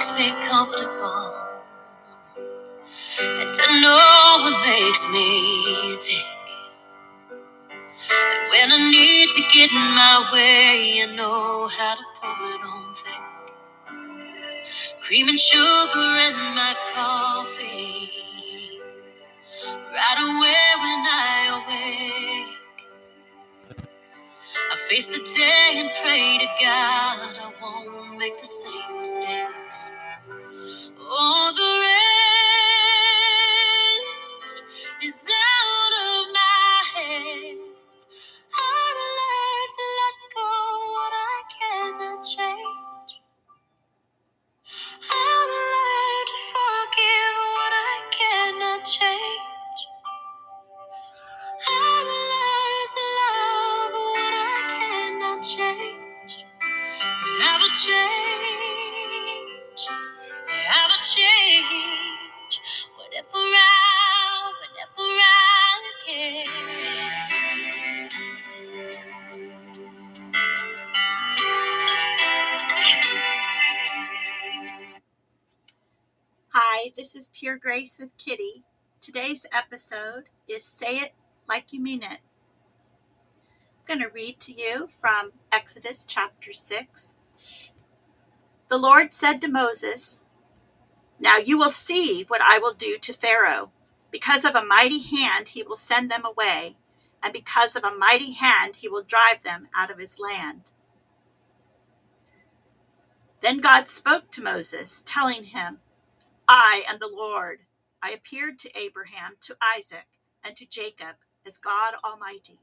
[0.00, 1.34] Makes me comfortable,
[3.22, 6.24] and I know what makes me tick.
[8.24, 12.62] And when I need to get in my way, I know how to pour it
[12.72, 13.24] on thick.
[15.02, 18.10] Cream and sugar in my coffee,
[19.76, 22.56] right away when I awake.
[24.56, 27.39] I face the day and pray to God
[77.40, 78.64] Pure Grace with Kitty.
[79.00, 81.14] Today's episode is Say It
[81.48, 82.18] Like You Mean It.
[82.20, 87.16] I'm going to read to you from Exodus chapter 6.
[88.68, 90.22] The Lord said to Moses,
[91.18, 93.70] Now you will see what I will do to Pharaoh.
[94.10, 96.76] Because of a mighty hand, he will send them away,
[97.22, 100.72] and because of a mighty hand, he will drive them out of his land.
[103.40, 105.78] Then God spoke to Moses, telling him,
[106.52, 107.60] I am the Lord.
[108.02, 110.08] I appeared to Abraham, to Isaac,
[110.42, 111.14] and to Jacob
[111.46, 112.58] as God Almighty,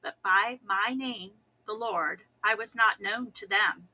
[0.00, 1.32] but by my name,
[1.66, 3.88] the Lord, I was not known to them.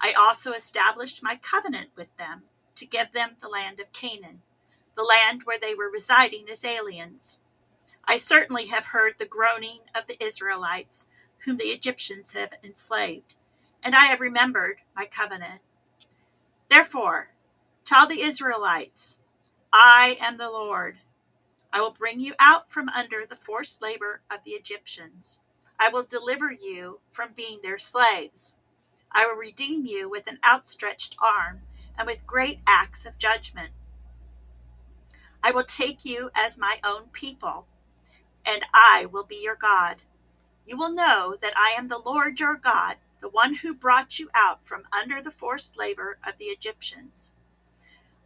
[0.00, 2.44] I also established my covenant with them
[2.76, 4.40] to give them the land of Canaan,
[4.96, 7.40] the land where they were residing as aliens.
[8.06, 11.08] I certainly have heard the groaning of the Israelites,
[11.44, 13.36] whom the Egyptians have enslaved,
[13.82, 15.60] and I have remembered my covenant.
[16.70, 17.33] Therefore,
[17.84, 19.18] tell the Israelites,
[19.72, 21.00] I am the Lord.
[21.72, 25.40] I will bring you out from under the forced labor of the Egyptians.
[25.78, 28.56] I will deliver you from being their slaves.
[29.12, 31.62] I will redeem you with an outstretched arm
[31.98, 33.70] and with great acts of judgment.
[35.42, 37.66] I will take you as my own people,
[38.46, 39.96] and I will be your God.
[40.66, 44.30] You will know that I am the Lord your God, the one who brought you
[44.34, 47.34] out from under the forced labor of the Egyptians.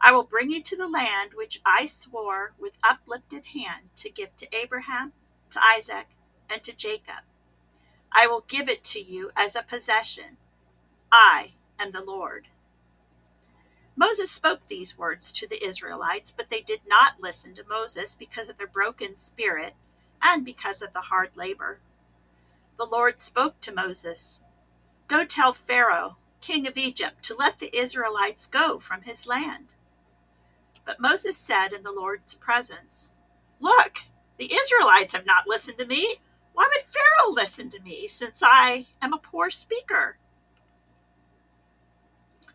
[0.01, 4.37] I will bring you to the land which I swore with uplifted hand to give
[4.37, 5.13] to Abraham,
[5.51, 6.09] to Isaac,
[6.49, 7.25] and to Jacob.
[8.13, 10.37] I will give it to you as a possession.
[11.11, 12.49] I am the Lord.
[13.97, 18.49] Moses spoke these words to the Israelites, but they did not listen to Moses because
[18.49, 19.75] of their broken spirit
[20.23, 21.81] and because of the hard labor.
[22.77, 24.45] The Lord spoke to Moses
[25.09, 29.75] Go tell Pharaoh, king of Egypt, to let the Israelites go from his land.
[30.89, 33.13] But Moses said in the Lord's presence,
[33.61, 33.99] Look,
[34.39, 36.17] the Israelites have not listened to me.
[36.55, 40.17] Why would Pharaoh listen to me, since I am a poor speaker?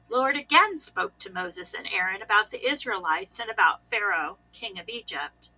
[0.09, 4.89] Lord again spoke to Moses and Aaron about the Israelites and about Pharaoh, king of
[4.89, 5.51] Egypt.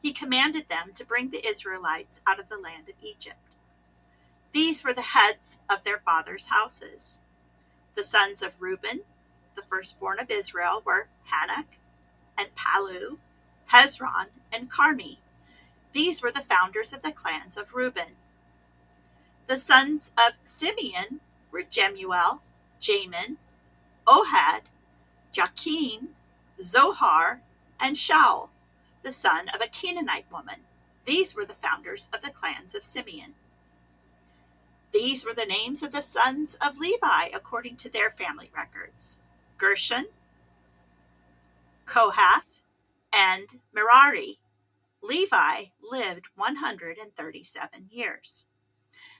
[0.00, 3.56] He commanded them to bring the Israelites out of the land of Egypt.
[4.52, 7.22] These were the heads of their fathers' houses.
[7.96, 9.00] The sons of Reuben,
[9.56, 11.66] the firstborn of Israel, were Hanoch
[12.38, 13.18] and Pallu,
[13.72, 15.18] Hezron and Carmi.
[15.92, 18.16] These were the founders of the clans of Reuben.
[19.46, 22.42] The sons of Simeon were Jemuel,
[22.80, 23.36] Jamin,
[24.06, 24.62] Ohad,
[25.32, 26.08] Jachin,
[26.60, 27.40] Zohar,
[27.78, 28.48] and Shaul,
[29.02, 30.60] the son of a Canaanite woman.
[31.04, 33.34] These were the founders of the clans of Simeon.
[34.92, 39.18] These were the names of the sons of Levi according to their family records
[39.58, 40.06] Gershon,
[41.86, 42.62] Kohath,
[43.12, 44.38] and Merari.
[45.02, 48.48] Levi lived 137 years.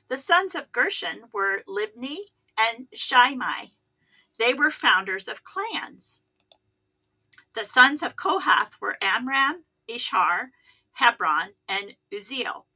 [0.09, 2.19] The sons of Gershon were Libni
[2.59, 3.73] and Shimei.
[4.39, 6.23] They were founders of clans.
[7.55, 10.49] The sons of Kohath were Amram, Izhar,
[10.93, 12.67] Hebron, and Uzziel.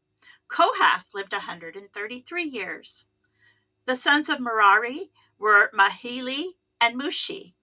[0.49, 3.09] Kohath lived 133 years.
[3.87, 7.55] The sons of Merari were Mahli and Mushi.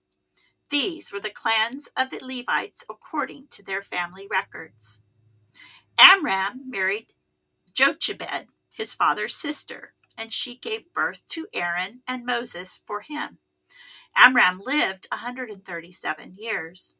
[0.69, 5.03] These were the clans of the Levites according to their family records.
[5.97, 7.07] Amram married
[7.73, 13.37] Jochebed, his father's sister, and she gave birth to Aaron and Moses for him.
[14.15, 16.97] Amram lived 137 years.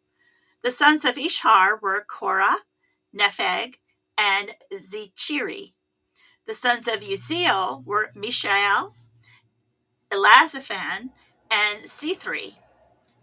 [0.62, 2.60] The sons of Izhar were Korah,
[3.16, 3.76] Nepheg,
[4.18, 5.74] and Zichri.
[6.46, 8.96] The sons of Uzziel were Mishael,
[10.12, 11.10] Elzaphan,
[11.52, 12.56] and Sithri.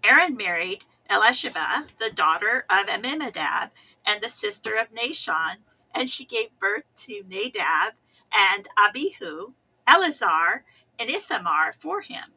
[0.04, 3.70] Aaron married Elisheba, the daughter of Amminadab
[4.06, 5.56] and the sister of Nahshon,
[5.94, 7.94] and she gave birth to Nadab
[8.30, 9.54] and Abihu,
[9.86, 10.64] Eleazar,
[10.98, 12.32] and Ithamar for him.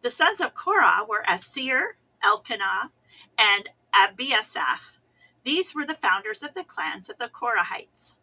[0.00, 2.92] The sons of Korah were Assir, Elkanah,
[3.36, 4.96] and Abiasaph.
[5.44, 8.16] These were the founders of the clans of the Korahites.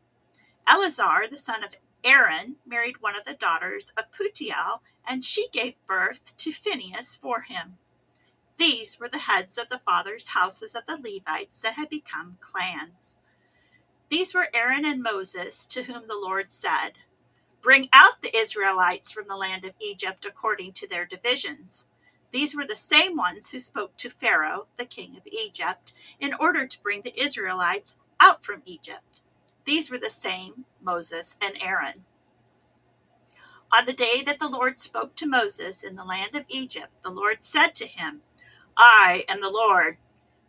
[0.67, 5.75] Eleazar, the son of Aaron, married one of the daughters of Putiel, and she gave
[5.85, 7.77] birth to Phinehas for him.
[8.57, 13.17] These were the heads of the fathers' houses of the Levites that had become clans.
[14.09, 16.93] These were Aaron and Moses, to whom the Lord said,
[17.61, 21.87] Bring out the Israelites from the land of Egypt according to their divisions.
[22.31, 26.67] These were the same ones who spoke to Pharaoh, the king of Egypt, in order
[26.67, 29.21] to bring the Israelites out from Egypt.
[29.65, 32.05] These were the same Moses and Aaron.
[33.73, 37.09] On the day that the Lord spoke to Moses in the land of Egypt, the
[37.09, 38.21] Lord said to him,
[38.77, 39.97] I am the Lord.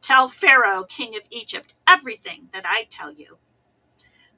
[0.00, 3.38] Tell Pharaoh, king of Egypt, everything that I tell you.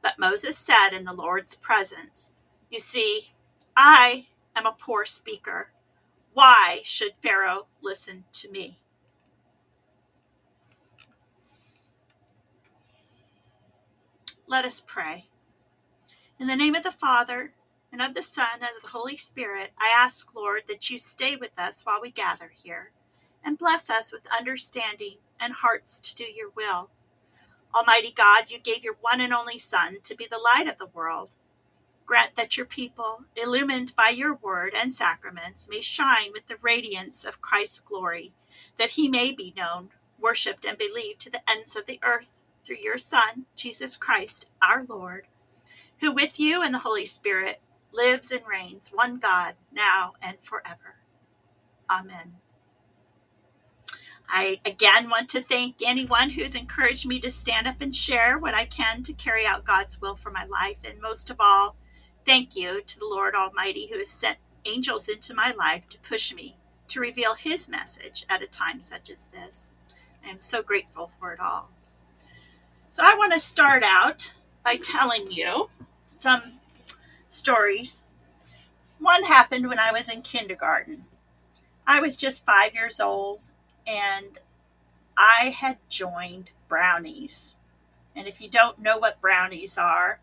[0.02, 2.32] But Moses said in the Lord's presence,
[2.70, 3.30] you see,
[3.76, 5.70] I am a poor speaker.
[6.32, 8.78] Why should Pharaoh listen to me?
[14.46, 15.26] Let us pray.
[16.38, 17.52] In the name of the Father,
[17.90, 21.36] and of the Son, and of the Holy Spirit, I ask, Lord, that you stay
[21.36, 22.92] with us while we gather here,
[23.44, 26.90] and bless us with understanding and hearts to do your will.
[27.74, 30.86] Almighty God, you gave your one and only Son to be the light of the
[30.86, 31.34] world
[32.06, 37.24] Grant that your people, illumined by your word and sacraments, may shine with the radiance
[37.24, 38.32] of Christ's glory,
[38.78, 42.78] that he may be known, worshiped, and believed to the ends of the earth through
[42.78, 45.26] your Son, Jesus Christ, our Lord,
[46.00, 47.60] who with you and the Holy Spirit
[47.92, 50.96] lives and reigns, one God, now and forever.
[51.90, 52.36] Amen.
[54.28, 58.54] I again want to thank anyone who's encouraged me to stand up and share what
[58.54, 60.76] I can to carry out God's will for my life.
[60.84, 61.76] And most of all,
[62.28, 66.34] Thank you to the Lord Almighty who has sent angels into my life to push
[66.34, 66.56] me
[66.88, 69.72] to reveal his message at a time such as this.
[70.22, 71.70] I am so grateful for it all.
[72.90, 75.70] So, I want to start out by telling you
[76.06, 76.60] some
[77.30, 78.04] stories.
[78.98, 81.06] One happened when I was in kindergarten.
[81.86, 83.40] I was just five years old
[83.88, 84.38] and
[85.16, 87.56] I had joined brownies.
[88.14, 90.20] And if you don't know what brownies are,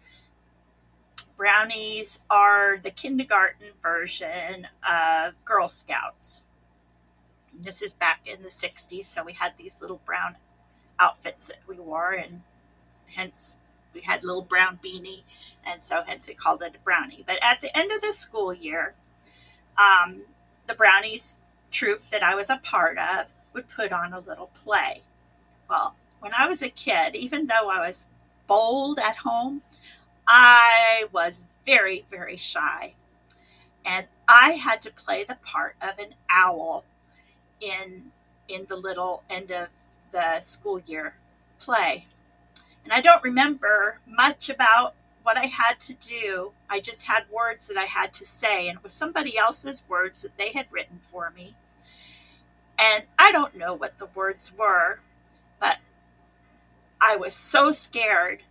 [1.35, 6.43] brownies are the kindergarten version of Girl Scouts.
[7.53, 10.35] This is back in the 60s, so we had these little brown
[10.99, 12.41] outfits that we wore, and
[13.07, 13.57] hence
[13.93, 15.23] we had little brown beanie,
[15.65, 17.23] and so hence we called it a brownie.
[17.25, 18.93] But at the end of the school year,
[19.77, 20.21] um,
[20.67, 21.39] the brownies
[21.71, 25.01] troop that I was a part of would put on a little play.
[25.67, 28.09] Well, when I was a kid, even though I was
[28.45, 29.63] bold at home,
[30.27, 32.93] I was very, very shy.
[33.83, 36.83] And I had to play the part of an owl
[37.59, 38.11] in
[38.47, 39.69] in the little end of
[40.11, 41.15] the school year
[41.59, 42.05] play.
[42.83, 44.93] And I don't remember much about
[45.23, 46.51] what I had to do.
[46.69, 50.21] I just had words that I had to say, and it was somebody else's words
[50.21, 51.55] that they had written for me.
[52.77, 54.99] And I don't know what the words were,
[55.59, 55.77] but
[56.99, 58.43] I was so scared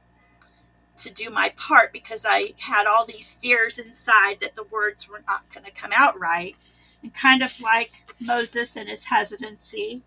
[0.97, 5.23] to do my part because I had all these fears inside that the words were
[5.26, 6.57] not going to come out right.
[7.02, 10.02] And kind of like Moses and his hesitancy.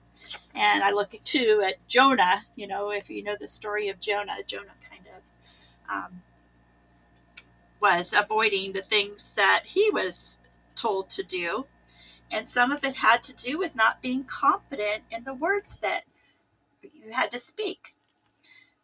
[0.56, 4.38] And I look too at Jonah, you know, if you know the story of Jonah,
[4.46, 6.22] Jonah kind of um,
[7.80, 10.40] was avoiding the things that he was
[10.76, 11.66] told to do.
[12.32, 16.04] And some of it had to do with not being confident in the words that
[16.82, 17.96] you had to speak.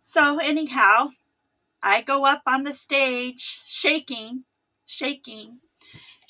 [0.04, 1.10] So, anyhow,
[1.82, 4.44] I go up on the stage shaking,
[4.86, 5.60] shaking.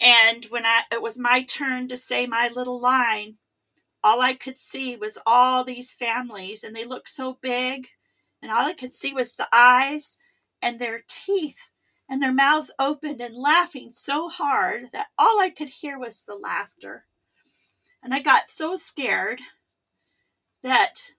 [0.01, 3.37] And when I it was my turn to say my little line,
[4.03, 7.87] all I could see was all these families and they looked so big
[8.41, 10.17] and all I could see was the eyes
[10.61, 11.69] and their teeth
[12.09, 16.35] and their mouths opened and laughing so hard that all I could hear was the
[16.35, 17.05] laughter.
[18.03, 19.39] And I got so scared
[20.61, 21.11] that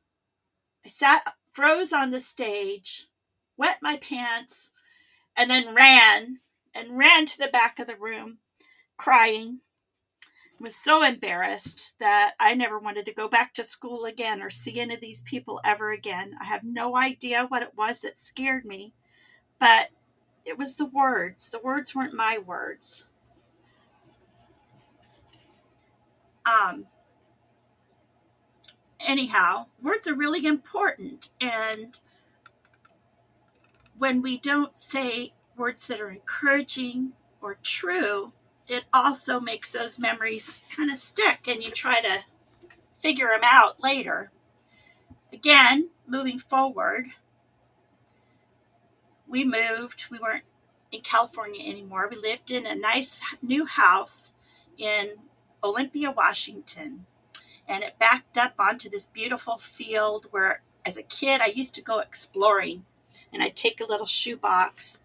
[0.84, 3.08] I sat froze on the stage
[3.56, 4.70] wet my pants,
[5.36, 6.40] and then ran
[6.74, 8.38] and ran to the back of the room,
[8.96, 9.60] crying.
[10.22, 14.50] I was so embarrassed that I never wanted to go back to school again or
[14.50, 16.36] see any of these people ever again.
[16.40, 18.94] I have no idea what it was that scared me,
[19.58, 19.88] but
[20.44, 21.50] it was the words.
[21.50, 23.06] The words weren't my words.
[26.46, 26.86] Um,
[29.00, 31.30] anyhow, words are really important.
[31.40, 31.98] And
[33.96, 38.32] when we don't say words that are encouraging or true,
[38.68, 42.24] it also makes those memories kind of stick and you try to
[43.00, 44.30] figure them out later.
[45.32, 47.06] Again, moving forward,
[49.34, 50.04] we moved.
[50.12, 50.44] We weren't
[50.92, 52.08] in California anymore.
[52.08, 54.32] We lived in a nice new house
[54.78, 55.16] in
[55.62, 57.06] Olympia, Washington.
[57.66, 61.82] And it backed up onto this beautiful field where, as a kid, I used to
[61.82, 62.84] go exploring.
[63.32, 65.02] And I'd take a little shoebox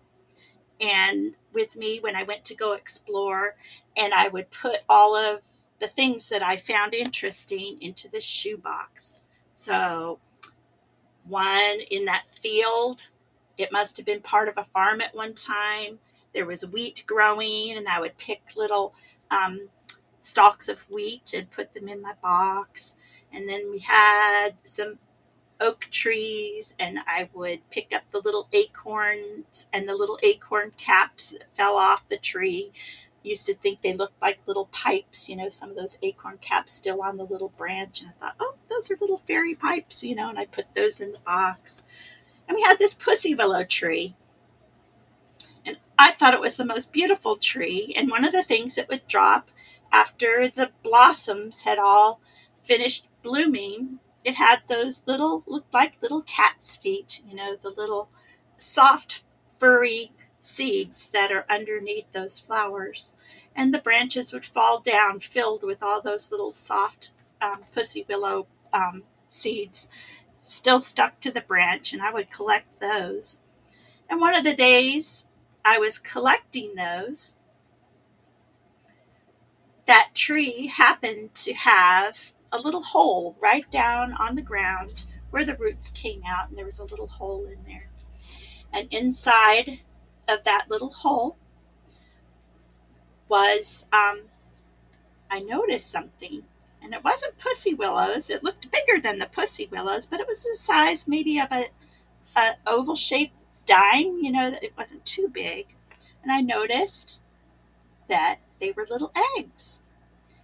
[0.79, 3.55] and with me when I went to go explore,
[3.97, 5.45] and I would put all of
[5.79, 9.21] the things that I found interesting into this shoebox.
[9.55, 10.19] So,
[11.25, 13.07] one in that field,
[13.59, 15.99] it must have been part of a farm at one time.
[16.33, 18.93] There was wheat growing, and I would pick little
[19.29, 19.69] um,
[20.21, 22.95] stalks of wheat and put them in my box.
[23.33, 24.97] And then we had some
[25.59, 31.31] oak trees and I would pick up the little acorns and the little acorn caps
[31.33, 32.71] that fell off the tree.
[33.23, 36.71] used to think they looked like little pipes, you know, some of those acorn caps
[36.73, 38.01] still on the little branch.
[38.01, 41.01] And I thought, oh, those are little fairy pipes, you know, and I put those
[41.01, 41.85] in the box.
[42.49, 44.15] And we had this pussy willow tree.
[45.65, 47.93] And I thought it was the most beautiful tree.
[47.95, 49.51] And one of the things that would drop
[49.91, 52.19] after the blossoms had all
[52.61, 58.09] finished blooming it had those little looked like little cat's feet you know the little
[58.57, 59.23] soft
[59.57, 63.15] furry seeds that are underneath those flowers
[63.55, 68.47] and the branches would fall down filled with all those little soft um, pussy willow
[68.73, 69.87] um, seeds
[70.49, 73.41] still stuck to the branch and i would collect those
[74.09, 75.29] and one of the days
[75.63, 77.37] i was collecting those
[79.85, 85.55] that tree happened to have a little hole right down on the ground where the
[85.55, 87.89] roots came out, and there was a little hole in there.
[88.73, 89.79] And inside
[90.27, 91.37] of that little hole
[93.27, 94.21] was, um,
[95.29, 96.43] I noticed something.
[96.81, 98.29] And it wasn't pussy willows.
[98.29, 101.67] It looked bigger than the pussy willows, but it was the size maybe of a,
[102.35, 104.19] a oval shaped dime.
[104.21, 105.67] You know, it wasn't too big.
[106.23, 107.21] And I noticed
[108.07, 109.83] that they were little eggs.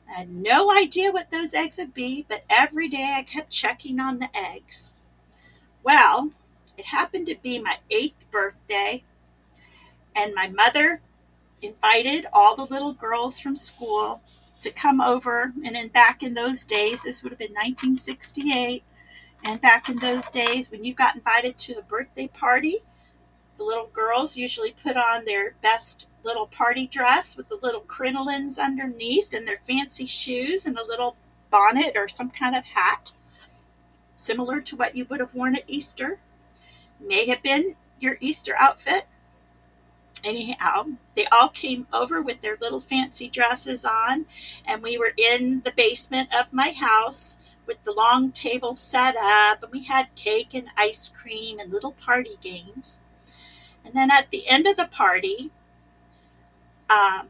[0.09, 3.99] I had no idea what those eggs would be, but every day I kept checking
[3.99, 4.95] on the eggs.
[5.83, 6.31] Well,
[6.77, 9.03] it happened to be my eighth birthday,
[10.15, 11.01] and my mother
[11.61, 14.21] invited all the little girls from school
[14.61, 15.53] to come over.
[15.63, 18.83] And then back in those days, this would have been 1968.
[19.45, 22.77] And back in those days, when you got invited to a birthday party,
[23.57, 28.57] the little girls usually put on their best little party dress with the little crinolines
[28.59, 31.15] underneath and their fancy shoes and a little
[31.49, 33.13] bonnet or some kind of hat,
[34.15, 36.19] similar to what you would have worn at Easter.
[36.99, 39.05] May have been your Easter outfit.
[40.25, 44.25] Anyhow, they all came over with their little fancy dresses on,
[44.65, 49.61] and we were in the basement of my house with the long table set up,
[49.61, 53.01] and we had cake and ice cream and little party games.
[53.85, 55.51] And then at the end of the party,
[56.89, 57.29] um,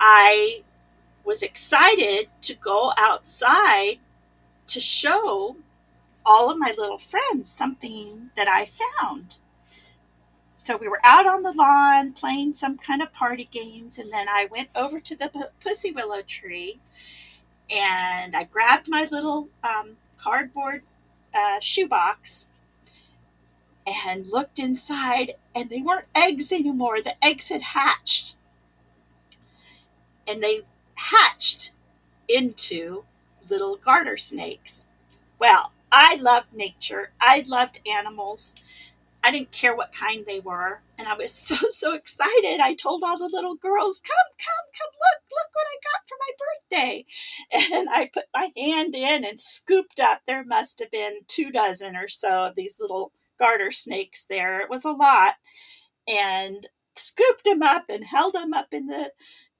[0.00, 0.64] I
[1.24, 3.98] was excited to go outside
[4.66, 5.56] to show
[6.24, 9.38] all of my little friends something that I found.
[10.66, 14.28] So we were out on the lawn playing some kind of party games, and then
[14.28, 16.80] I went over to the pussy willow tree
[17.70, 20.82] and I grabbed my little um, cardboard
[21.32, 22.48] uh, shoebox
[23.86, 27.00] and looked inside, and they weren't eggs anymore.
[27.00, 28.34] The eggs had hatched.
[30.26, 30.62] And they
[30.96, 31.74] hatched
[32.28, 33.04] into
[33.48, 34.88] little garter snakes.
[35.38, 37.12] Well, I loved nature.
[37.20, 38.52] I loved animals.
[39.26, 40.82] I didn't care what kind they were.
[40.98, 42.60] And I was so, so excited.
[42.60, 46.16] I told all the little girls, come, come, come, look, look what I got for
[46.20, 47.04] my birthday.
[47.76, 50.20] And I put my hand in and scooped up.
[50.26, 54.60] There must have been two dozen or so of these little garter snakes there.
[54.60, 55.34] It was a lot.
[56.06, 59.10] And scooped him up and held him up in the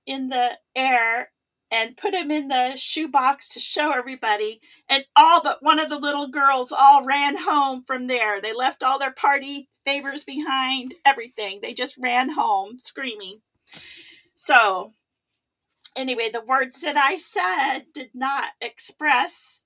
[0.07, 1.31] in the air
[1.71, 4.61] and put him in the shoebox to show everybody.
[4.89, 8.41] And all but one of the little girls all ran home from there.
[8.41, 11.61] They left all their party favors behind, everything.
[11.63, 13.41] They just ran home screaming.
[14.37, 14.93] So,
[15.97, 19.65] anyway, the words that I said did not express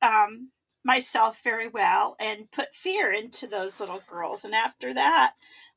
[0.00, 0.50] um,
[0.84, 4.44] myself very well and put fear into those little girls.
[4.44, 5.34] And after that,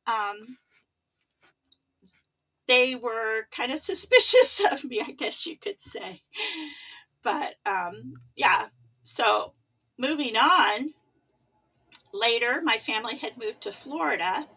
[0.08, 0.58] um,
[2.68, 6.22] they were kind of suspicious of me, I guess you could say.
[7.24, 8.68] But um, yeah,
[9.04, 9.54] so
[9.98, 10.94] moving on,
[12.14, 14.48] later my family had moved to Florida.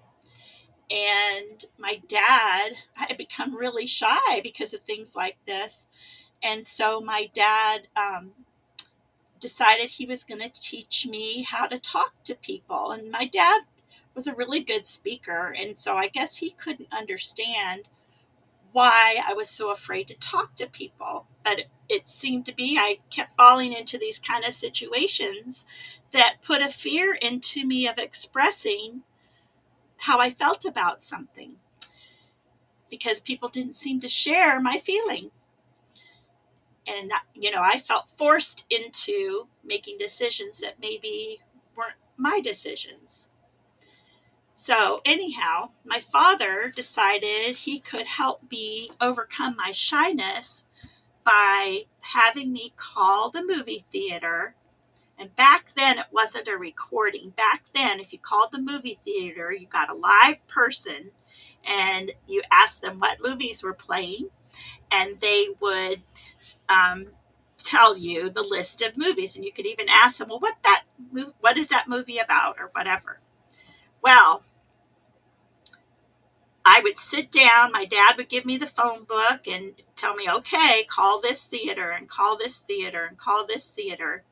[0.90, 5.88] And my dad I had become really shy because of things like this.
[6.42, 8.30] And so my dad um,
[9.38, 12.92] decided he was going to teach me how to talk to people.
[12.92, 13.62] And my dad
[14.14, 15.54] was a really good speaker.
[15.56, 17.84] And so I guess he couldn't understand
[18.78, 21.26] why I was so afraid to talk to people.
[21.42, 25.66] But it, seemed to be I kept falling into these kind of situations
[26.12, 29.02] that put a fear into me of expressing
[29.96, 31.56] how I felt about something
[32.88, 35.32] because people didn't seem to share my feeling.
[36.86, 41.40] And, you know, I felt forced into making decisions that maybe
[41.76, 43.28] weren't my decisions.
[44.60, 50.66] So, anyhow, my father decided he could help me overcome my shyness
[51.22, 54.56] by having me call the movie theater.
[55.16, 57.30] And back then, it wasn't a recording.
[57.30, 61.12] Back then, if you called the movie theater, you got a live person
[61.64, 64.30] and you asked them what movies were playing,
[64.90, 66.02] and they would
[66.68, 67.06] um,
[67.58, 69.36] tell you the list of movies.
[69.36, 70.82] And you could even ask them, well, what that
[71.40, 73.20] what is that movie about, or whatever.
[74.02, 74.42] Well,
[76.70, 80.28] I would sit down, my dad would give me the phone book and tell me,
[80.28, 84.22] okay, call this theater and call this theater and call this theater.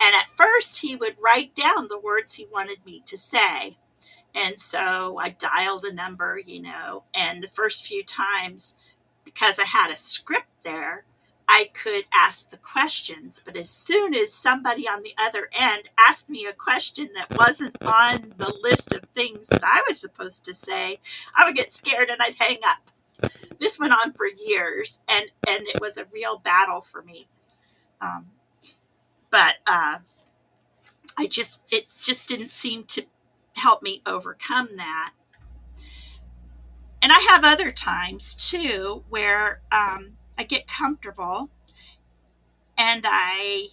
[0.00, 3.78] And at first, he would write down the words he wanted me to say.
[4.34, 8.74] And so I dialed the number, you know, and the first few times,
[9.24, 11.04] because I had a script there,
[11.48, 13.42] I could ask the questions.
[13.42, 17.82] But as soon as somebody on the other end asked me a question that wasn't
[17.82, 21.00] on the list of things that I was supposed to say,
[21.34, 23.32] I would get scared and I'd hang up.
[23.58, 27.26] This went on for years, and and it was a real battle for me.
[28.00, 28.26] Um,
[29.30, 29.98] but uh,
[31.16, 33.06] I just it just didn't seem to
[33.56, 35.12] help me overcome that.
[37.02, 41.50] And I have other times too where um, I get comfortable
[42.78, 43.66] and I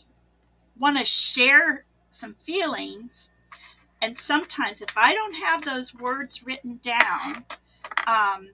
[0.77, 3.31] want to share some feelings.
[4.01, 7.45] And sometimes, if I don't have those words written down,
[8.07, 8.49] um,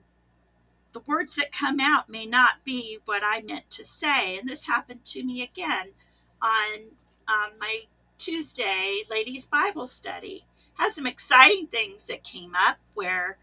[0.92, 4.38] the words that come out may not be what I meant to say.
[4.38, 5.92] And this happened to me again
[6.40, 6.80] on
[7.28, 7.82] um, my
[8.18, 10.44] Tuesday ladies Bible study.
[10.74, 13.38] Has some exciting things that came up where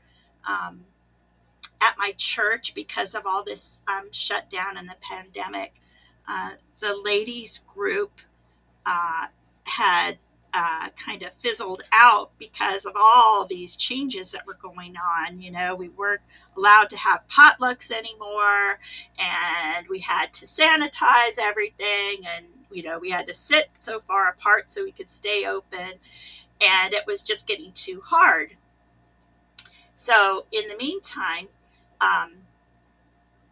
[0.48, 0.86] um,
[1.82, 5.74] at my church because of all this um, shutdown and the pandemic.
[6.28, 8.12] Uh, the ladies group
[8.86, 9.28] uh,
[9.64, 10.18] had
[10.54, 15.42] uh, kind of fizzled out because of all these changes that were going on.
[15.42, 16.22] You know, we weren't
[16.58, 18.80] allowed to have potlucks anymore,
[19.18, 24.30] and we had to sanitize everything, and you know, we had to sit so far
[24.30, 25.94] apart so we could stay open,
[26.62, 28.56] and it was just getting too hard.
[29.96, 31.50] So, in the meantime,
[32.02, 32.32] um,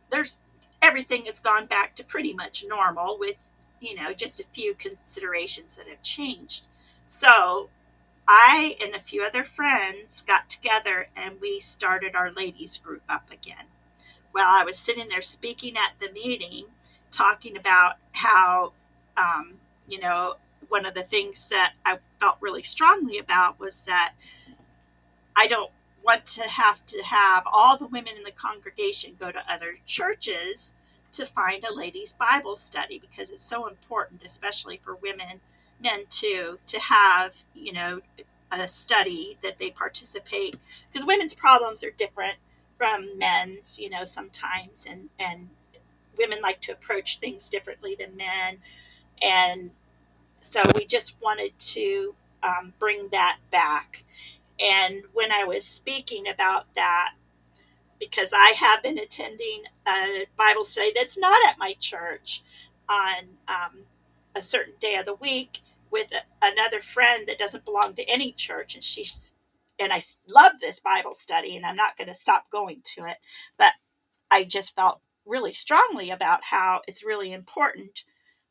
[0.09, 0.39] there's
[0.81, 3.37] everything has gone back to pretty much normal with
[3.79, 6.65] you know just a few considerations that have changed.
[7.07, 7.69] So
[8.29, 13.29] i and a few other friends got together and we started our ladies group up
[13.31, 13.65] again.
[14.33, 16.65] Well i was sitting there speaking at the meeting
[17.11, 18.73] talking about how
[19.15, 19.55] um,
[19.87, 20.35] you know
[20.69, 24.13] one of the things that i felt really strongly about was that
[25.35, 25.71] i don't
[26.03, 30.73] want to have to have all the women in the congregation go to other churches
[31.11, 35.41] to find a ladies' Bible study because it's so important, especially for women,
[35.81, 38.01] men too, to have, you know,
[38.51, 40.55] a study that they participate
[40.91, 42.37] because women's problems are different
[42.77, 45.49] from men's, you know, sometimes and and
[46.17, 48.57] women like to approach things differently than men.
[49.21, 49.71] And
[50.41, 54.03] so we just wanted to um, bring that back.
[54.59, 57.13] And when I was speaking about that,
[57.99, 62.43] because I have been attending a Bible study that's not at my church
[62.89, 63.15] on
[63.47, 63.79] um,
[64.35, 68.31] a certain day of the week with a, another friend that doesn't belong to any
[68.31, 69.33] church, and she's
[69.79, 73.17] and I love this Bible study, and I'm not going to stop going to it,
[73.59, 73.73] but
[74.31, 78.03] I just felt really strongly about how it's really important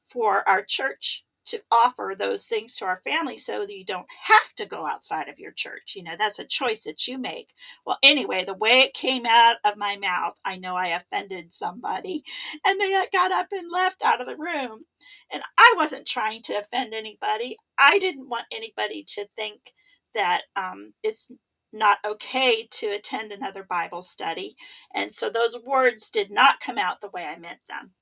[0.09, 4.55] for our church to offer those things to our family so that you don't have
[4.57, 5.95] to go outside of your church.
[5.97, 7.55] You know, that's a choice that you make.
[7.85, 12.25] Well, anyway, the way it came out of my mouth, I know I offended somebody
[12.65, 14.85] and they got up and left out of the room.
[15.33, 17.57] And I wasn't trying to offend anybody.
[17.79, 19.73] I didn't want anybody to think
[20.15, 21.31] that um, it's
[21.73, 24.57] not okay to attend another Bible study.
[24.95, 27.93] And so those words did not come out the way I meant them.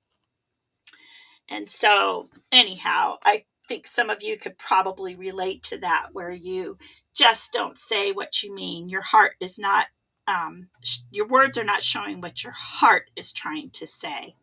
[1.48, 6.78] And so, anyhow, I think some of you could probably relate to that where you
[7.14, 8.88] just don't say what you mean.
[8.88, 9.86] Your heart is not,
[10.26, 14.34] um, sh- your words are not showing what your heart is trying to say.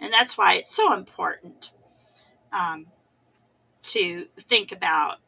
[0.00, 1.72] And that's why it's so important
[2.52, 2.86] um,
[3.82, 5.18] to think about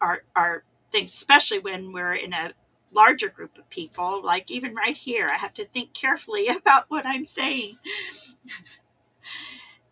[0.00, 2.52] our, our things, especially when we're in a
[2.92, 4.22] larger group of people.
[4.22, 7.76] Like even right here, I have to think carefully about what I'm saying.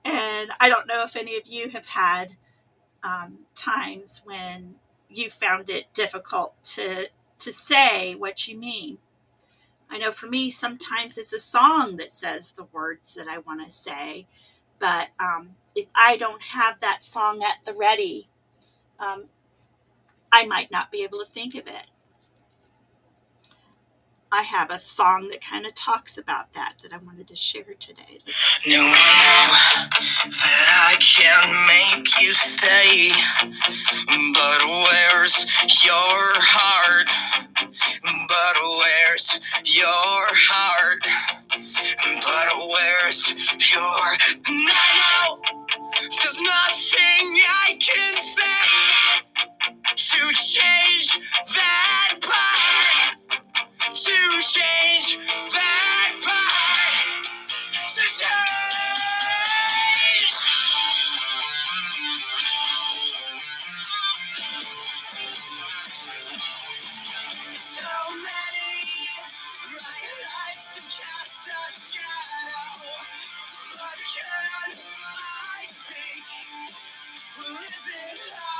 [0.07, 2.37] And I don't know if any of you have had
[3.03, 4.77] um, times when
[5.09, 8.99] you found it difficult to to say what you mean.
[9.91, 13.65] I know for me, sometimes it's a song that says the words that I want
[13.65, 14.27] to say,
[14.79, 18.29] but um, if I don't have that song at the ready,
[18.99, 19.25] um,
[20.33, 21.87] I might not be able to think of it.
[24.37, 27.73] I have a song that kind of talks about that that I wanted to share
[27.81, 28.19] today.
[28.67, 28.91] No, I
[29.25, 29.89] know
[30.29, 33.13] that I can make you stay,
[34.35, 35.47] but where's
[35.83, 37.09] your heart?
[38.29, 41.01] But where's your heart?
[42.23, 44.05] But where's your?
[44.49, 45.41] And I know
[46.11, 49.23] there's nothing I can say
[49.97, 51.21] to change
[51.57, 53.17] that part
[53.95, 55.19] to change
[55.53, 57.27] that part
[57.89, 58.27] to change.
[67.57, 69.09] So many
[69.71, 72.91] bright lights to cast a shadow,
[73.73, 76.25] but can I speak?
[77.39, 78.56] Is it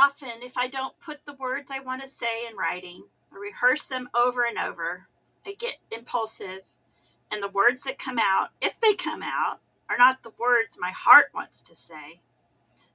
[0.00, 3.86] often, if I don't put the words I want to say in writing, I rehearse
[3.86, 5.06] them over and over,
[5.44, 6.62] I get impulsive,
[7.30, 9.60] and the words that come out, if they come out,
[9.90, 12.20] are not the words my heart wants to say.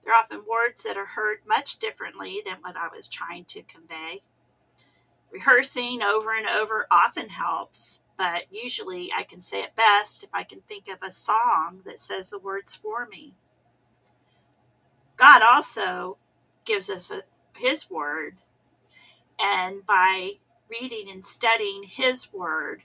[0.03, 4.23] They're often words that are heard much differently than what I was trying to convey.
[5.31, 10.43] Rehearsing over and over often helps, but usually I can say it best if I
[10.43, 13.33] can think of a song that says the words for me.
[15.17, 16.17] God also
[16.65, 17.21] gives us a,
[17.55, 18.35] His Word,
[19.39, 20.33] and by
[20.69, 22.83] reading and studying His Word,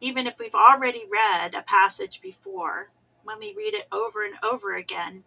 [0.00, 2.90] even if we've already read a passage before,
[3.22, 5.24] when we read it over and over again,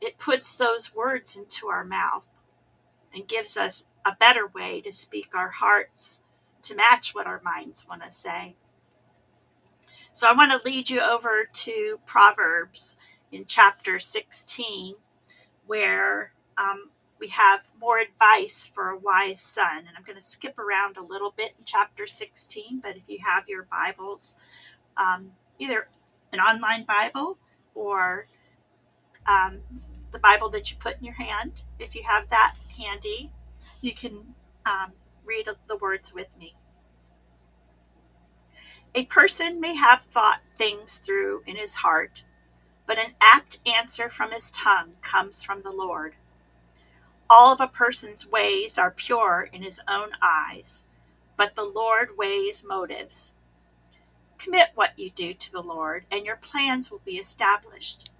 [0.00, 2.28] it puts those words into our mouth
[3.12, 6.22] and gives us a better way to speak our hearts
[6.62, 8.56] to match what our minds want to say.
[10.12, 12.96] So I want to lead you over to Proverbs
[13.32, 14.94] in chapter 16,
[15.66, 19.78] where um, we have more advice for a wise son.
[19.78, 23.18] And I'm going to skip around a little bit in chapter 16, but if you
[23.24, 24.36] have your Bibles,
[24.96, 25.88] um, either
[26.32, 27.38] an online Bible
[27.74, 28.26] or
[29.26, 29.60] um,
[30.12, 33.32] the Bible that you put in your hand, if you have that handy,
[33.80, 34.34] you can
[34.66, 34.92] um,
[35.24, 36.54] read the words with me.
[38.94, 42.24] A person may have thought things through in his heart,
[42.86, 46.14] but an apt answer from his tongue comes from the Lord.
[47.28, 50.84] All of a person's ways are pure in his own eyes,
[51.36, 53.36] but the Lord weighs motives.
[54.38, 58.10] Commit what you do to the Lord, and your plans will be established.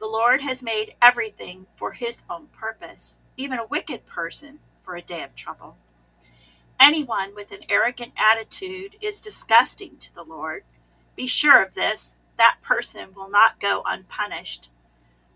[0.00, 5.02] The Lord has made everything for his own purpose, even a wicked person for a
[5.02, 5.76] day of trouble.
[6.80, 10.64] Anyone with an arrogant attitude is disgusting to the Lord.
[11.16, 14.70] Be sure of this that person will not go unpunished.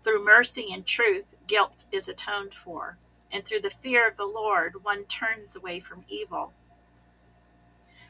[0.03, 2.97] Through mercy and truth, guilt is atoned for,
[3.31, 6.53] and through the fear of the Lord, one turns away from evil.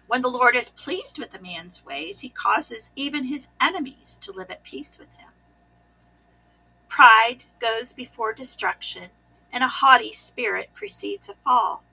[0.07, 4.31] When the Lord is pleased with a man's ways, he causes even his enemies to
[4.31, 5.29] live at peace with him.
[6.87, 9.09] Pride goes before destruction,
[9.51, 11.83] and a haughty spirit precedes a fall.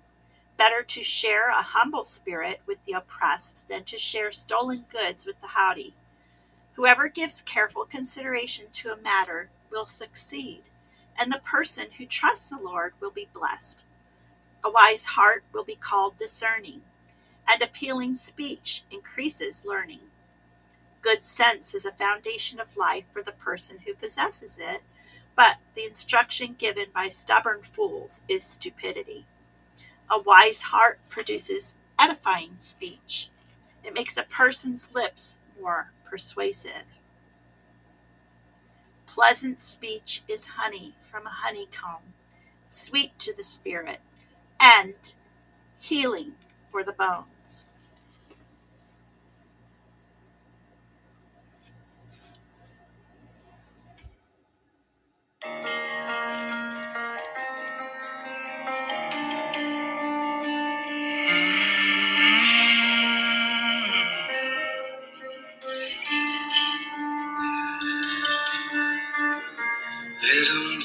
[0.57, 5.39] Better to share a humble spirit with the oppressed than to share stolen goods with
[5.43, 5.95] the haughty.
[6.77, 10.65] Whoever gives careful consideration to a matter will succeed,
[11.19, 13.87] and the person who trusts the Lord will be blessed.
[14.63, 16.83] A wise heart will be called discerning,
[17.49, 20.01] and appealing speech increases learning.
[21.01, 24.83] Good sense is a foundation of life for the person who possesses it,
[25.35, 29.25] but the instruction given by stubborn fools is stupidity.
[30.11, 33.31] A wise heart produces edifying speech.
[33.83, 37.01] It makes a person's lips more persuasive.
[39.07, 42.15] Pleasant speech is honey from a honeycomb,
[42.69, 44.01] sweet to the spirit,
[44.61, 45.15] and
[45.79, 46.33] healing
[46.71, 47.69] for the bones.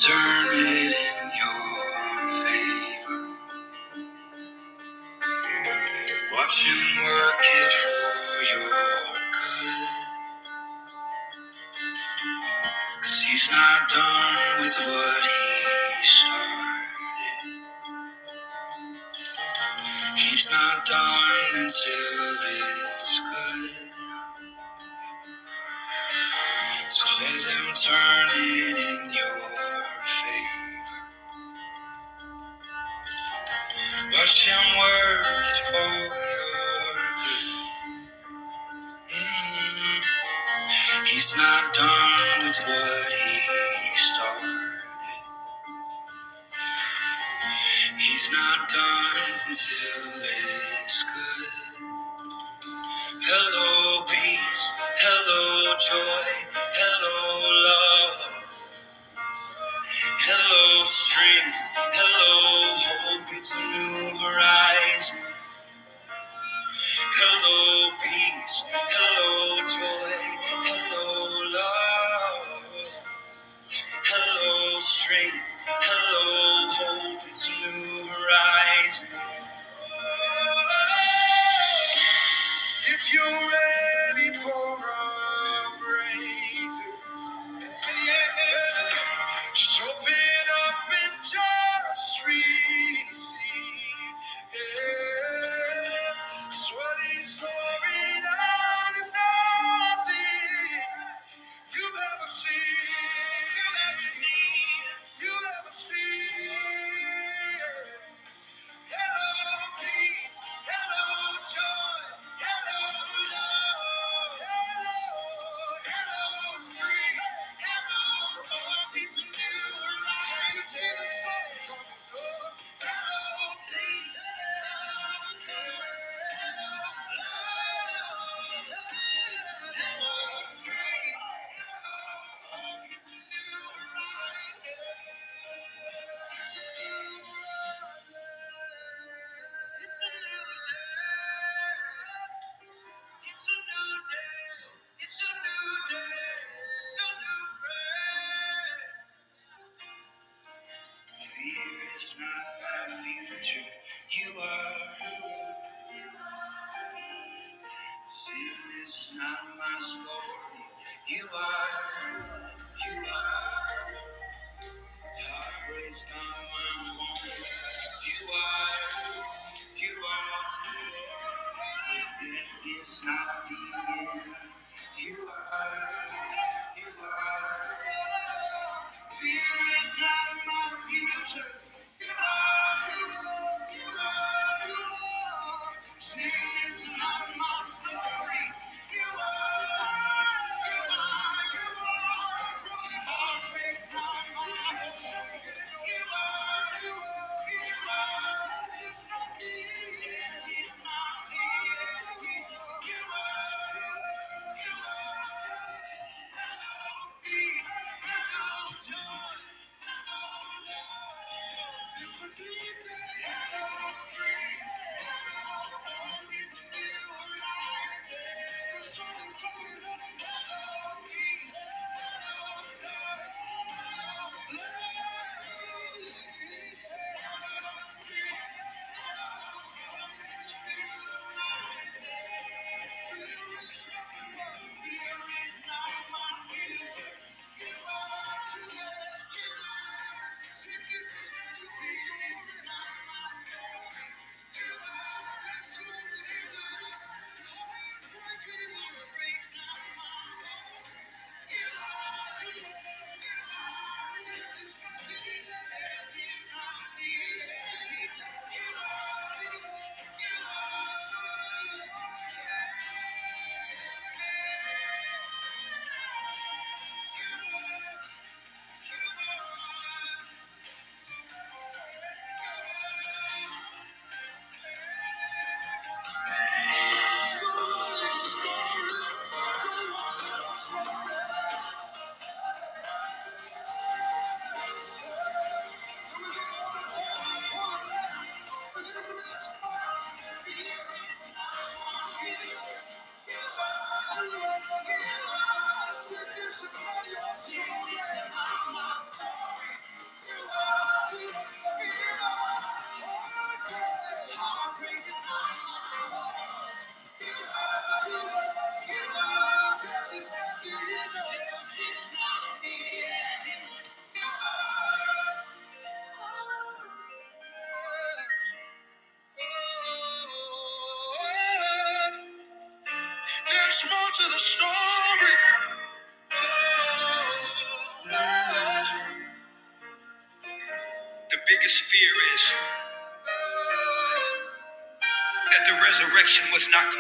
[0.02, 0.41] Turn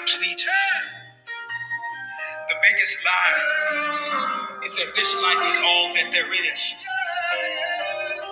[0.01, 0.41] complete
[2.49, 3.37] the biggest lie
[4.65, 6.61] is that this life is all that there is.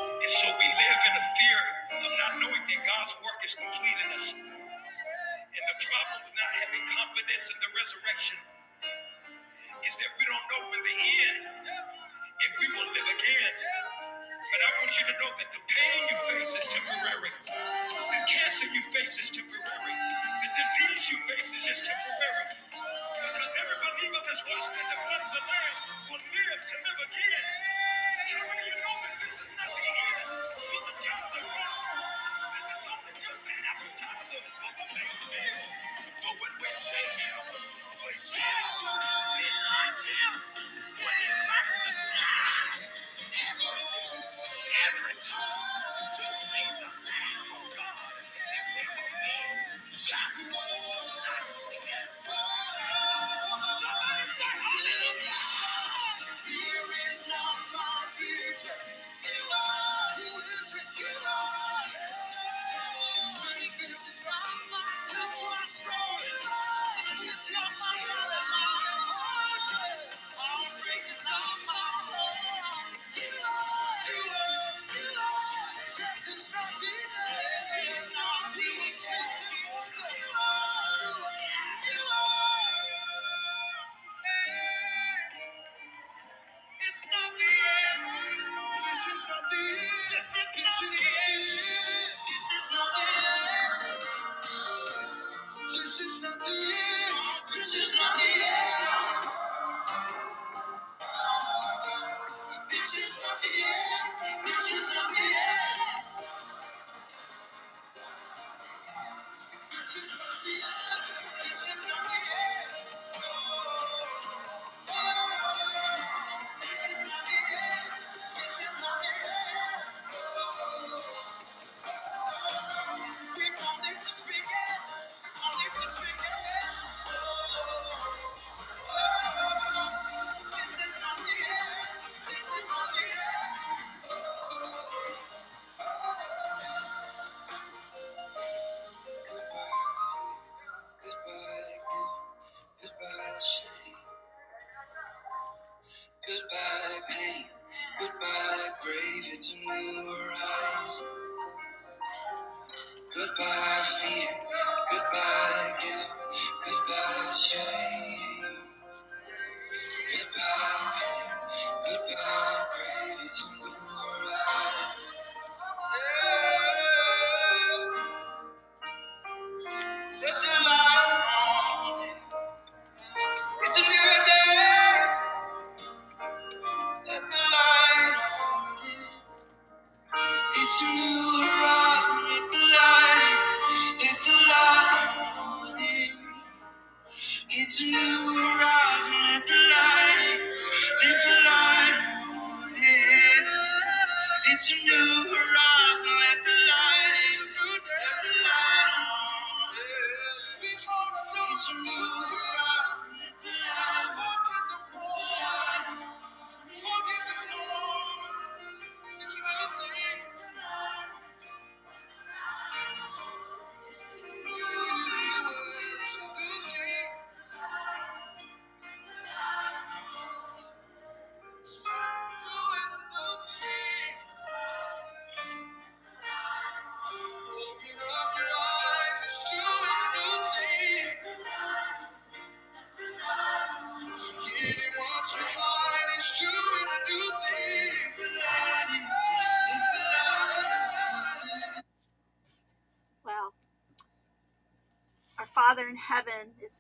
[0.09, 1.61] And so we live in a fear
[1.93, 4.34] of not knowing that God's work is complete in us.
[4.34, 8.39] And the problem with not having confidence in the resurrection
[9.86, 11.39] is that we don't know when the end,
[12.45, 13.53] if we will live again.
[14.28, 18.67] But I want you to know that the pain you face is temporary, the cancer
[18.70, 19.89] you face is temporary.
[20.80, 22.48] The issue faces is temporary.
[22.72, 25.78] Because every believer that's washed in the blood of the Lamb
[26.08, 27.46] will live to live again.
[28.32, 29.49] How many of you know that this is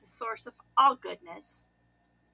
[0.01, 1.69] the source of all goodness.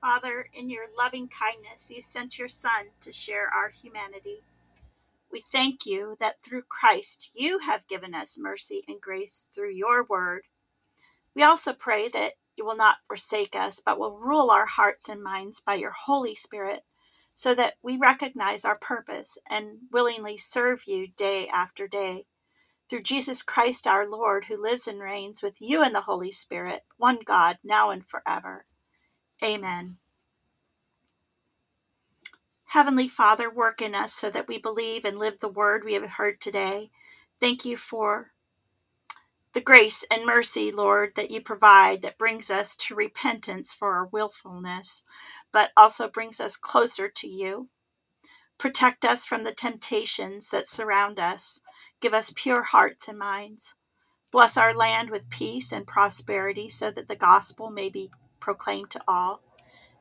[0.01, 4.43] Father, in your loving kindness, you sent your Son to share our humanity.
[5.31, 10.03] We thank you that through Christ you have given us mercy and grace through your
[10.03, 10.43] word.
[11.35, 15.21] We also pray that you will not forsake us, but will rule our hearts and
[15.21, 16.83] minds by your Holy Spirit,
[17.33, 22.25] so that we recognize our purpose and willingly serve you day after day.
[22.89, 26.83] Through Jesus Christ our Lord, who lives and reigns with you and the Holy Spirit,
[26.97, 28.65] one God, now and forever.
[29.43, 29.97] Amen.
[32.65, 36.09] Heavenly Father, work in us so that we believe and live the word we have
[36.11, 36.91] heard today.
[37.39, 38.31] Thank you for
[39.53, 44.07] the grace and mercy, Lord, that you provide that brings us to repentance for our
[44.07, 45.03] willfulness,
[45.51, 47.69] but also brings us closer to you.
[48.59, 51.61] Protect us from the temptations that surround us.
[52.01, 53.75] Give us pure hearts and minds.
[54.31, 59.01] Bless our land with peace and prosperity so that the gospel may be proclaimed to
[59.07, 59.41] all.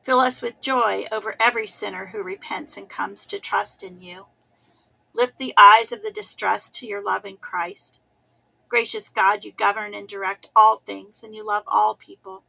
[0.03, 4.25] Fill us with joy over every sinner who repents and comes to trust in you.
[5.13, 8.01] Lift the eyes of the distressed to your love in Christ.
[8.67, 12.43] Gracious God, you govern and direct all things, and you love all people.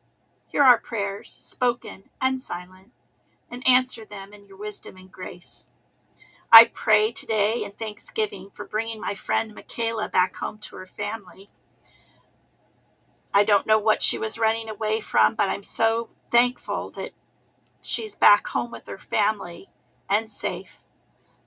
[0.49, 2.91] Hear our prayers, spoken and silent,
[3.51, 5.69] and answer them in your wisdom and grace.
[6.57, 11.51] I pray today in thanksgiving for bringing my friend Michaela back home to her family.
[13.35, 17.11] I don't know what she was running away from, but I'm so thankful that
[17.83, 19.69] she's back home with her family
[20.09, 20.83] and safe.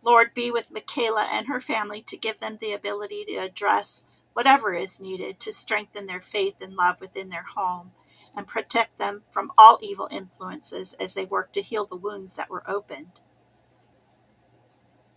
[0.03, 4.03] Lord, be with Michaela and her family to give them the ability to address
[4.33, 7.93] whatever is needed to strengthen their faith and love within their home
[8.35, 12.51] and protect them from all evil influences as they work to heal the wounds that
[12.51, 13.21] were opened.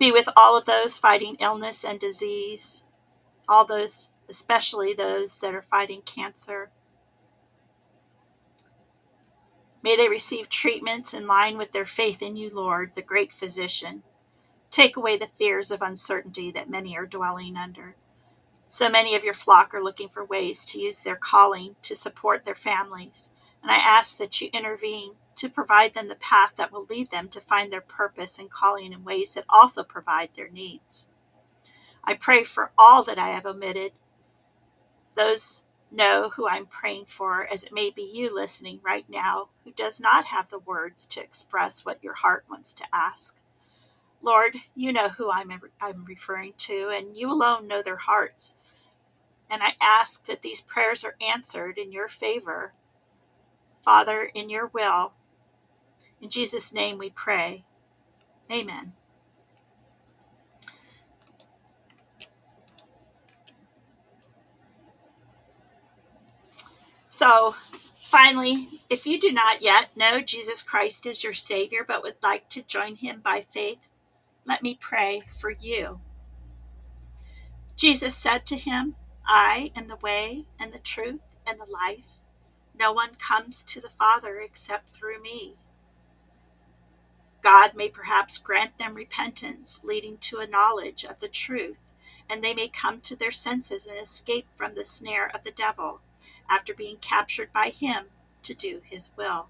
[0.03, 2.83] Be with all of those fighting illness and disease,
[3.49, 6.73] all those, especially those that are fighting cancer.
[9.81, 14.03] May they receive treatments in line with their faith in you, Lord, the great physician.
[14.73, 17.95] Take away the fears of uncertainty that many are dwelling under.
[18.67, 22.45] So many of your flock are looking for ways to use their calling to support
[22.45, 23.31] their families,
[23.63, 27.28] and I ask that you intervene to provide them the path that will lead them
[27.28, 31.09] to find their purpose and calling in ways that also provide their needs.
[32.05, 33.93] I pray for all that I have omitted.
[35.16, 39.72] Those know who I'm praying for, as it may be you listening right now who
[39.72, 43.39] does not have the words to express what your heart wants to ask.
[44.22, 48.57] Lord, you know who I'm, I'm referring to, and you alone know their hearts.
[49.51, 52.72] And I ask that these prayers are answered in your favor,
[53.85, 55.12] Father, in your will.
[56.23, 57.64] In Jesus' name we pray.
[58.51, 58.95] Amen.
[67.09, 67.55] So,
[67.99, 72.49] finally, if you do not yet know Jesus Christ as your Savior but would like
[72.51, 73.81] to join Him by faith,
[74.47, 76.01] let me pray for you.
[77.77, 78.97] Jesus said to him,
[79.27, 82.20] I am the way and the truth and the life.
[82.79, 85.57] No one comes to the Father except through me.
[87.43, 91.93] God may perhaps grant them repentance, leading to a knowledge of the truth,
[92.30, 96.01] and they may come to their senses and escape from the snare of the devil
[96.49, 98.07] after being captured by him
[98.43, 99.49] to do his will.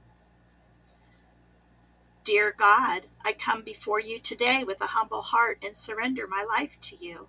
[2.25, 6.79] Dear God, I come before you today with a humble heart and surrender my life
[6.83, 7.29] to you.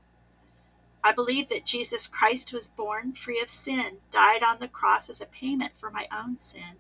[1.04, 5.20] I believe that Jesus Christ was born free of sin, died on the cross as
[5.20, 6.78] a payment for my own sin,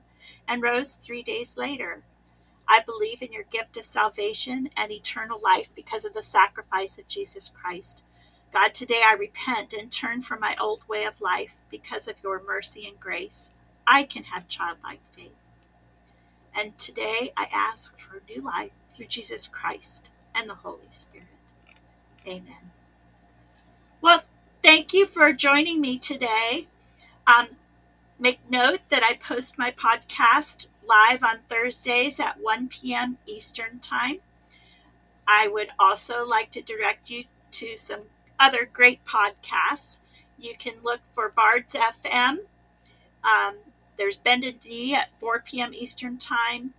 [0.47, 2.03] and rose three days later.
[2.73, 7.07] I believe in your gift of salvation and eternal life because of the sacrifice of
[7.07, 8.03] Jesus Christ.
[8.51, 12.41] God, today I repent and turn from my old way of life because of your
[12.43, 13.51] mercy and grace.
[13.85, 15.35] I can have childlike faith.
[16.55, 21.27] And today I ask for new life through Jesus Christ and the Holy Spirit.
[22.25, 22.71] Amen.
[24.01, 24.23] Well,
[24.63, 26.65] thank you for joining me today.
[27.27, 27.49] Um,
[28.17, 33.17] make note that I post my podcast live on Thursdays at 1 p.m.
[33.25, 34.19] Eastern Time.
[35.27, 38.03] I would also like to direct you to some
[38.39, 39.99] other great podcasts.
[40.37, 42.39] You can look for Bards FM.
[43.23, 43.55] Um,
[43.97, 45.73] there's Bended at 4 p.m.
[45.73, 46.73] Eastern Time,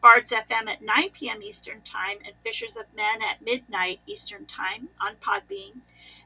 [0.00, 1.42] Bards FM at 9 p.m.
[1.42, 5.80] Eastern Time, and Fishers of Men at midnight Eastern Time on Podbean.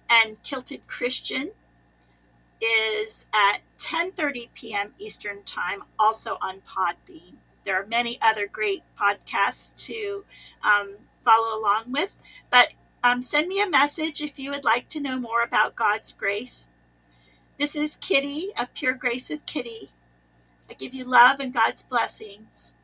[0.09, 1.53] And Kilted Christian
[2.65, 4.95] is at 10:30 p.m.
[4.99, 7.35] Eastern Time, also on Podbean.
[7.65, 10.25] There are many other great podcasts to
[10.63, 12.17] um, follow along with,
[12.51, 12.69] but
[13.03, 16.69] um, send me a message if you would like to know more about God's grace.
[17.59, 19.93] This is Kitty of Pure Grace with Kitty.
[20.69, 22.75] I give you love and God's blessings.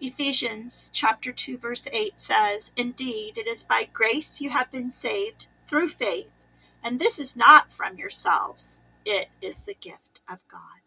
[0.00, 5.46] Ephesians chapter 2 verse 8 says, "Indeed, it is by grace you have been saved
[5.68, 6.30] through faith,
[6.84, 10.80] and this is not from yourselves; it is the gift of God."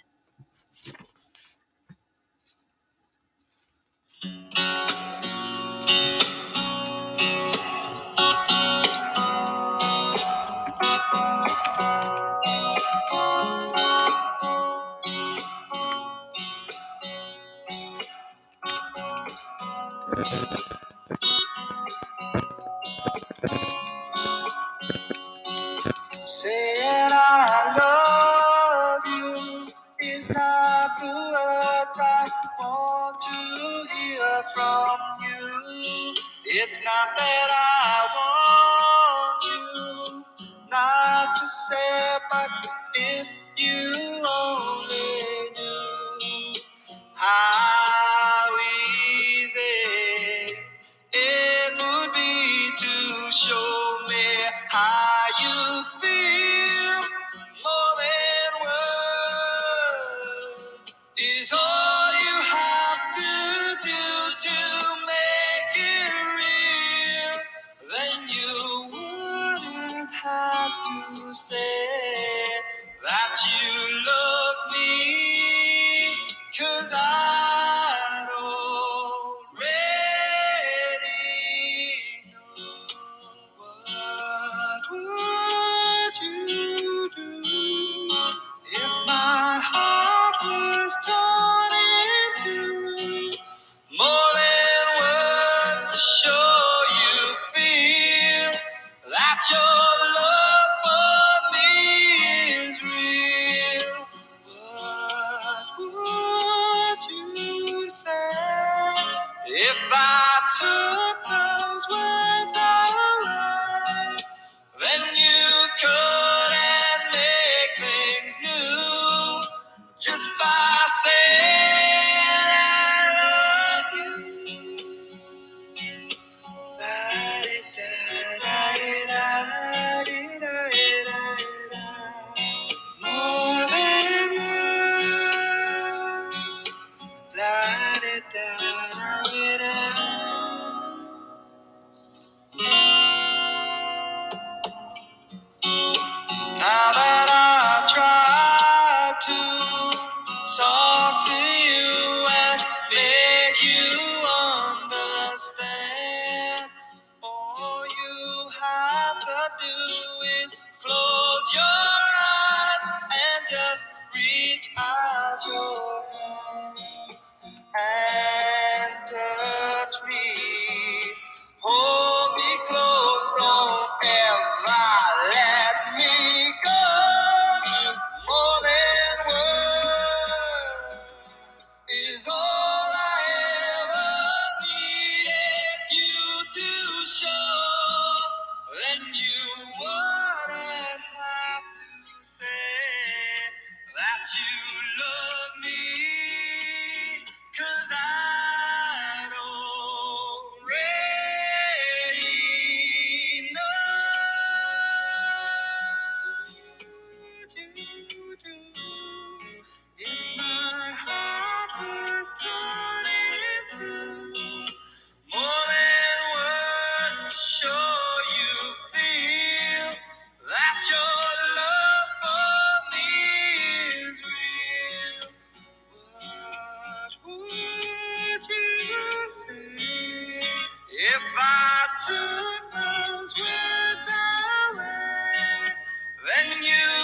[236.25, 236.94] Then you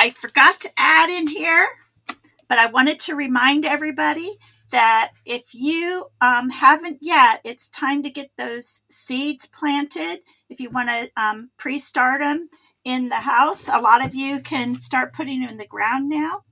[0.00, 1.68] I forgot to add in here,
[2.48, 4.38] but I wanted to remind everybody
[4.72, 10.20] that if you um, haven't yet, it's time to get those seeds planted.
[10.48, 12.48] If you want to um, pre start them
[12.82, 16.44] in the house, a lot of you can start putting them in the ground now.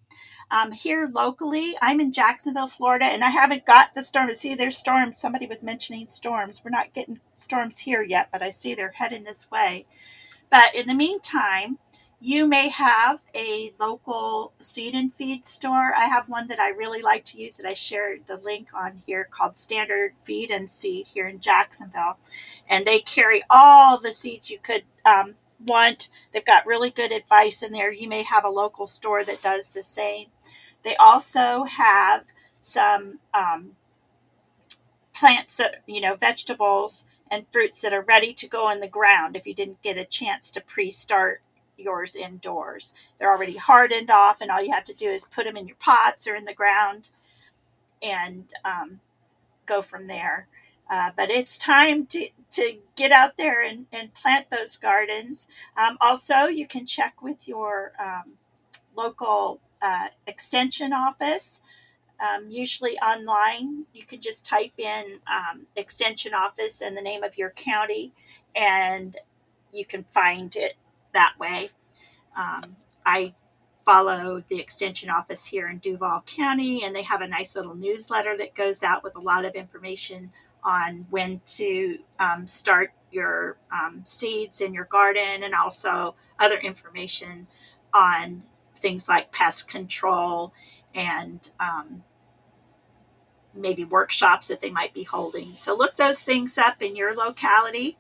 [0.51, 4.41] Um, here locally, I'm in Jacksonville, Florida, and I haven't got the storms.
[4.41, 5.17] See, there's storms.
[5.17, 6.61] Somebody was mentioning storms.
[6.63, 9.87] We're not getting storms here yet, but I see they're heading this way.
[10.51, 11.79] But in the meantime,
[12.21, 15.93] you may have a local seed and feed store.
[15.97, 18.97] I have one that I really like to use that I shared the link on
[19.07, 22.19] here called Standard Feed and Seed here in Jacksonville.
[22.69, 26.09] And they carry all the seeds you could um, want.
[26.33, 27.93] They've got really good advice in there.
[27.93, 30.27] You may have a local store that does the same.
[30.85, 32.25] They also have
[32.61, 33.77] some um,
[35.15, 39.37] plants that, you know, vegetables and fruits that are ready to go in the ground
[39.37, 41.43] if you didn't get a chance to pre start
[41.79, 42.95] yours indoors.
[43.19, 45.77] They're already hardened off, and all you have to do is put them in your
[45.77, 47.11] pots or in the ground
[48.03, 49.01] and um,
[49.67, 50.49] go from there.
[50.91, 55.47] Uh, but it's time to, to get out there and, and plant those gardens.
[55.77, 58.33] Um, also, you can check with your um,
[58.97, 61.61] local uh, extension office.
[62.21, 67.39] Um, usually online, you can just type in um, extension office and the name of
[67.39, 68.13] your county,
[68.57, 69.17] and
[69.73, 70.75] you can find it
[71.13, 71.71] that way.
[72.37, 73.35] Um, I
[73.85, 78.37] follow the extension office here in Duval County, and they have a nice little newsletter
[78.37, 80.31] that goes out with a lot of information
[80.63, 87.47] on when to um, start your um, seeds in your garden and also other information
[87.95, 88.43] on
[88.77, 90.53] things like pest control
[90.95, 92.03] and um,
[93.55, 95.55] maybe workshops that they might be holding.
[95.57, 97.97] So look those things up in your locality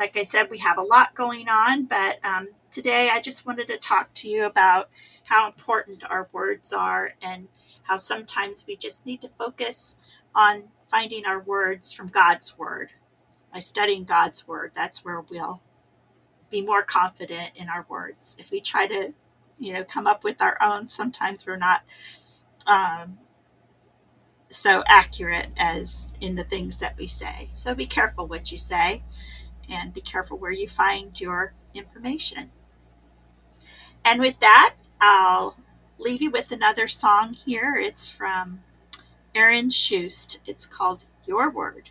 [0.00, 3.66] like I said, we have a lot going on, but um, today I just wanted
[3.66, 4.88] to talk to you about
[5.26, 7.48] how important our words are and
[7.82, 9.96] how sometimes we just need to focus
[10.34, 12.92] on finding our words from God's word.
[13.52, 15.60] By studying God's word, that's where we'll
[16.48, 18.36] be more confident in our words.
[18.38, 19.12] If we try to,
[19.58, 21.82] you know, come up with our own, sometimes we're not
[22.66, 23.18] um,
[24.48, 27.50] so accurate as in the things that we say.
[27.52, 29.02] So be careful what you say
[29.70, 32.50] and be careful where you find your information.
[34.04, 35.56] And with that, I'll
[35.98, 37.76] leave you with another song here.
[37.76, 38.62] It's from
[39.34, 40.38] Aaron Shust.
[40.46, 41.90] It's called Your Word.